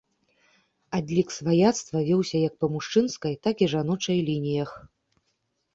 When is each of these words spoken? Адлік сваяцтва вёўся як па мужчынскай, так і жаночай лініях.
Адлік 0.99 1.27
сваяцтва 1.39 1.97
вёўся 2.09 2.37
як 2.47 2.53
па 2.65 2.73
мужчынскай, 2.77 3.33
так 3.45 3.55
і 3.67 3.73
жаночай 3.77 4.19
лініях. 4.33 4.71